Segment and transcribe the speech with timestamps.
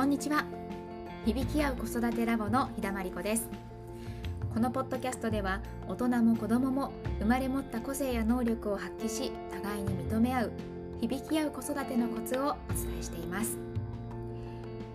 [0.00, 0.46] こんにちは。
[1.26, 3.50] 響き合う子育てラボの日田真理子です。
[4.54, 10.52] このポッドキャストでは大人も子供も生まれ持った個性や能力を発揮し互いに認め合う
[11.02, 13.58] 響き合う子育てのコツをお伝えしています。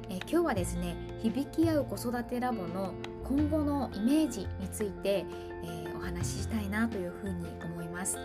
[0.10, 2.96] え今日はですね響き合う子育てラボの
[3.26, 5.24] 今後のイメージについて、
[5.64, 8.18] えー、お話ししたいなというふうに思います。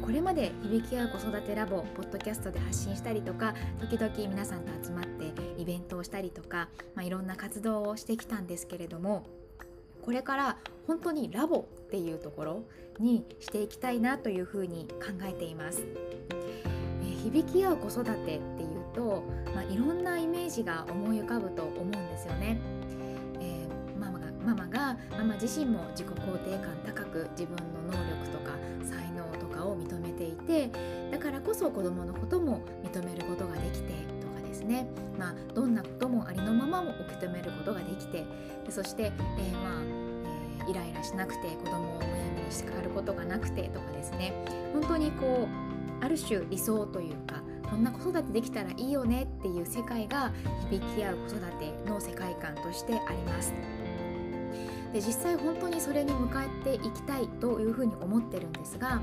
[0.00, 5.15] これまで響き合う子育てラボポッドキャストで発信したりとか時々皆さんと集まって
[5.66, 9.26] ベントをしたりとか、まあ、いろんな活動をしてきたんですけれども
[10.06, 12.62] これから本当にラボっていうところ
[13.00, 15.82] にしていきたいなというふうに考えています。
[17.02, 18.40] え響き合う子育てっていう
[18.94, 22.58] と、まあ、いろんなイメージが思い浮かぶと思うんですよね。
[23.40, 28.52] えー、ママがママがママ自身も自己肯定感高く自分の能力とか
[28.84, 30.70] 才能とかを認めていて
[31.10, 34.15] だからこそ子どものことも認めることができて
[34.66, 34.86] ね、
[35.18, 38.24] まあ、どんなこともありのままも受け止めることができて
[38.68, 39.82] そして、えー、まあ
[40.62, 44.32] えー、イライラしなくて子供をむやみに叱ることがなくてとかですね
[44.72, 45.48] 本当にこ
[46.00, 50.32] うある種理想というかこんな子育てできたらいいよねっていう世界が
[50.70, 53.52] 響き合う子育ての世界観としてあります。
[54.92, 59.02] で実際本当にそれに向かっていきたいというふうに思ってるんですが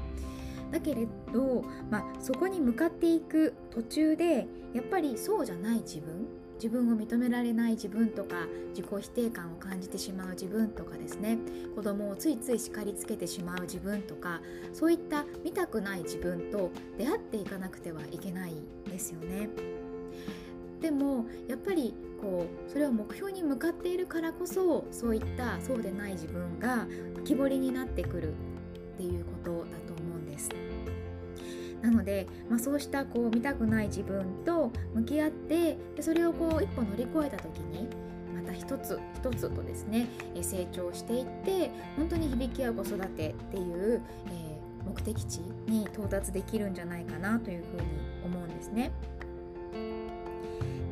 [0.73, 11.37] だけれど、まあ、そこに向かっていく途中でやっぱりそうじゃない自分自分を認められない自分とか自己否定感を感じてしまう自分とかですね
[11.75, 14.41] 子供をついつい叱りつけてしまう自分とか
[14.73, 18.53] そういった見たくない自分と出会っていかなくてはいけない
[18.89, 19.49] ですよね。
[20.81, 28.33] でもやっぱりこうそれは目標に向かっているからこそそういったそうでない自分が浮き彫りになってくる
[28.93, 29.52] っていうこと。
[31.83, 37.89] なので、まあ、そうしたこう見たくない自分と向き合ってでそれをこう一歩乗り越えた時に
[38.33, 40.07] また一つ一つとですね
[40.41, 47.87] 成長していって本当に響き合う子育てっていう、えー、目的地に到達できるんじゃないかなというふうに
[48.25, 48.91] 思うんですね。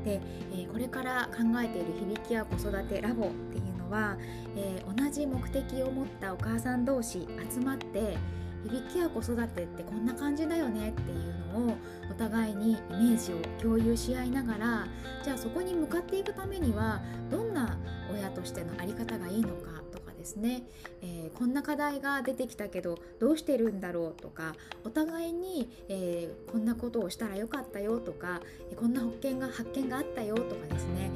[0.04, 0.20] で、
[0.52, 4.18] えー、これから考えている響き合う子育てラボっていうのは、
[4.58, 8.18] えー、同じ目的を持ったお母さん同士集まって
[8.64, 11.78] 響き合う子育てってこんな感じだよねっていうのを
[12.10, 14.88] お互いにイメージを共有し合いながら
[15.24, 17.78] じゃあそこに向かっていくためにはどんな
[18.14, 20.64] 親としての在り方がいいのかとかですね、
[21.02, 28.42] えー、こんな課題が出てきたけどどうしてるんだろうとかお互いに、えー、こんなことをしたらよかったよとか
[28.76, 31.12] こんな発見が発見があったよとかですね、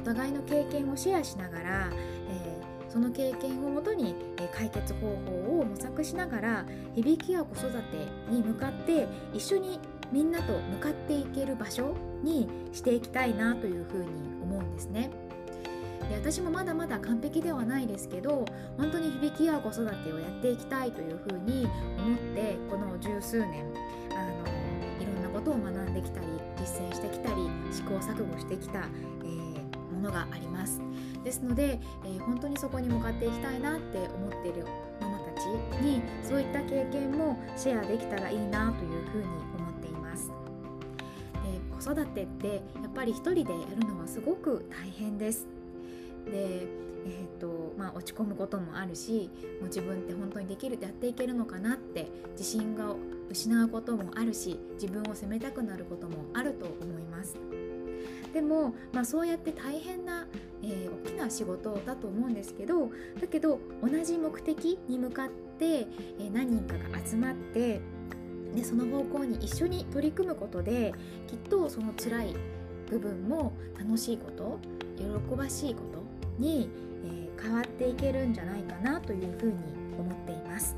[0.00, 1.90] お互いの経験をシェアしながら、
[2.90, 4.16] その経験をもとに
[4.52, 9.78] 解決方法を模索しながら響き合う子育てに向かって一緒に
[10.12, 14.06] みんなと向かっていける場所にしていきたいなというふうに
[14.42, 15.10] 思うんですね。
[16.08, 18.44] で私もまだまだ完璧ではないですけど
[18.76, 21.66] 本当に響き合う子育てをやっていきたいというふうに
[21.98, 23.64] 思ってこの十数年
[24.10, 26.26] あのいろんなことを学んできたり
[26.58, 29.39] 実践してきたり試行錯誤してきた、えー、
[30.00, 30.80] ものがあります。
[31.22, 34.64] ですので、えー、本当にそこに向かっていきたいなって思っている
[35.00, 35.44] ママたち
[35.82, 39.24] にそういった経験もシェアできたらいいなというふうに
[39.58, 40.28] 思っています。
[40.28, 43.46] で子育てってやっぱり一人でや
[43.78, 45.46] るのはすごく大変です。
[46.24, 46.66] で
[47.06, 52.94] えーとまあ、落ち込むこともあるしもう自分って本当にできるやっていけるのかなって自信が
[53.30, 57.38] 失うこともあるし自分を責めたくなることもあると思います。
[58.32, 60.26] でも、まあ、そうやって大変な、
[60.62, 62.90] えー、大きな仕事だと思うんですけど
[63.20, 67.80] だけど同じ目的に向かって、えー、何人かが集まって
[68.54, 70.92] でその方向に一緒に取り組むことで
[71.28, 72.36] きっとその辛い
[72.88, 74.58] 部分も楽しいこと
[74.96, 76.04] 喜ばしいこと
[76.38, 76.68] に、
[77.04, 79.52] えー、変わっていけるんじゃないかなというふうに
[79.98, 80.76] 思っています。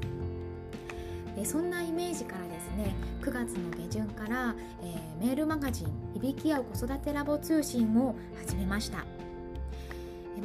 [1.45, 2.95] そんなイメージからね。
[3.21, 8.15] 9月の下旬から、えー、メールマガジン「響き合う子育てラボ通信」を
[8.45, 9.05] 始めました。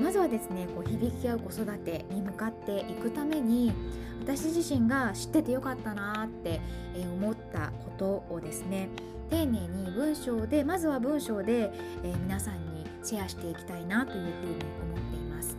[0.01, 3.73] まずはですねこう響き合う子育てに向かっていくために
[4.21, 6.59] 私自身が知っててよかったなって
[6.95, 8.89] 思ったことをですね
[9.29, 11.71] 丁寧に文章でまずは文章で、
[12.03, 15.57] え、皆さんにシェアしていきたいなというふうに思っています。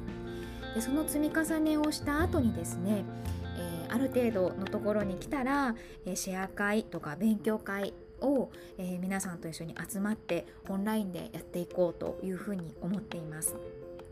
[0.74, 3.04] でその積み重ねをした後にですね
[3.88, 5.74] ある程度のところに来たら、
[6.06, 13.54] えシェア会とか勉強会を、えー、皆さんと一緒に集まってオンラインでやっていこうというふうに思っています。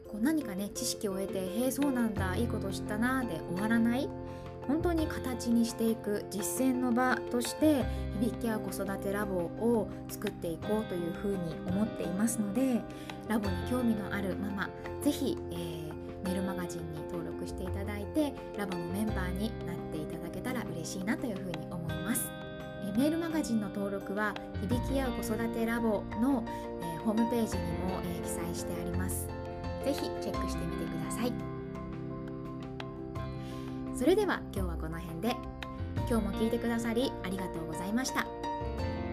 [0.08, 4.08] こう何かね知識を得て「へえそうなんだいいこと知ったな」で終わらない
[4.68, 7.84] 本当に形にしていく実践の場として
[8.20, 11.38] 響き合う子育てラボを作っていこうというふうに
[11.68, 12.80] 思っていますので
[13.28, 14.70] ラボに興味のあるママ
[15.02, 17.95] 是非、えー、メールマガジンに登録していただいて
[18.58, 22.30] ラボのメンバーになっていただけたら嬉しいなというふうに思います。
[22.88, 26.44] えメールマガジンの登録は響き合う子育てラボの、
[26.80, 29.26] えー、ホームページにも、えー、記載してあります。
[29.84, 31.32] ぜひチェックしてみてください。
[33.96, 35.34] それでは今日はこの辺で
[36.08, 38.26] 今日も聞いてくださりありがとうございました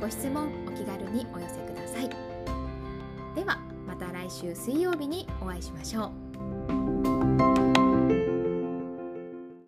[0.02, 2.10] ご質問お気軽にお寄せください
[3.36, 6.23] ではまた来週水曜日にお会いしましょう